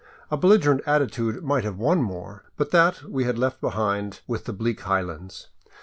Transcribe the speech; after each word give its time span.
A 0.31 0.35
belligerent 0.35 0.81
attitude 0.87 1.43
might 1.43 1.63
have 1.63 1.77
won 1.77 2.01
more, 2.01 2.41
but 2.57 2.71
that 2.71 3.03
we 3.03 3.25
had 3.25 3.37
left 3.37 3.61
behind 3.61 4.21
with 4.25 4.45
the 4.45 4.51
bleak 4.51 4.79
highlands. 4.81 5.49